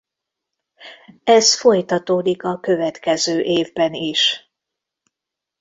[1.23, 4.51] Ez folytatódik a következő évbe is.